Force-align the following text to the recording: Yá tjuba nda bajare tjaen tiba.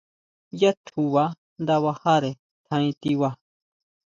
Yá 0.61 0.71
tjuba 0.85 1.23
nda 1.61 1.75
bajare 1.83 2.31
tjaen 2.65 2.91
tiba. 3.01 3.29